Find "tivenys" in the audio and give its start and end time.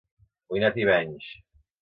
0.79-1.29